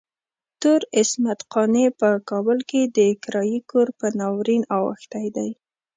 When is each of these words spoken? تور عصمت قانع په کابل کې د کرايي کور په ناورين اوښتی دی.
تور 0.61 0.81
عصمت 0.99 1.39
قانع 1.53 1.87
په 1.99 2.09
کابل 2.29 2.59
کې 2.69 2.81
د 2.97 2.99
کرايي 3.23 3.59
کور 3.71 3.87
په 3.99 4.07
ناورين 4.19 4.63
اوښتی 4.77 5.27
دی. 5.35 5.49